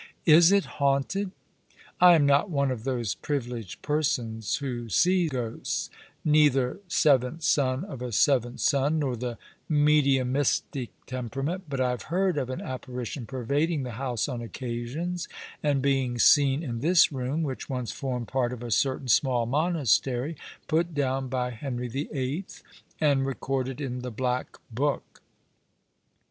[0.41, 1.29] "Is it haunted?""
[2.01, 5.91] I am not one of those privileged persons who see ghosts;
[6.25, 9.37] neither seventh son of a seventh son, nor of the
[9.69, 12.37] mediumistic The Ram set early in To night^ 1 1 temperament; but I have heard
[12.39, 15.27] of an apparition pervading the house on occasions,
[15.61, 20.35] and being seen in this room, which once formed part of a certain small monastery,
[20.67, 22.45] put down by Henry VIII.,
[22.99, 25.21] and recorded in the Black Book.